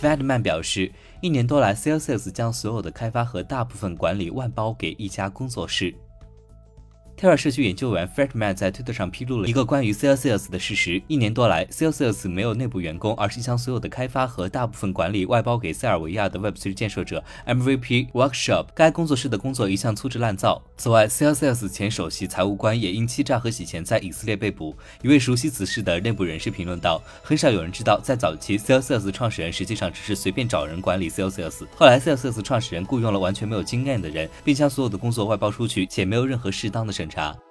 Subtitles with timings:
[0.00, 5.94] Fedman 表示，一年多来，Salesforce 将所有的开发和大部分管理外包给一家工作室。
[7.20, 18.68] 泰尔社区研究员 Fredman 在推特上披露了一个关于 Salesforce 的事实：一年多来，Salesforce 没有内部员工，而是将所有的开发和大部分管理外包给塞尔维亚的 Web3 建设者 MVP Workshop。
[18.74, 20.62] 该工作室的工作一向粗制滥造。
[20.78, 24.74] 此外，Salesforce 前首席财务官也因欺诈和洗钱在以色列被捕。
[25.02, 31.66] 一位熟悉此事的内部人士评论道：“很少有人知道，在早期，Salesforce 创始人实际上只是随便找人管理 Salesforce。
[31.76, 37.49] 后来，Salesforce 创始人雇佣了完全没有经验的人，并将所有的工作外包出去，且没有任何适当的审查。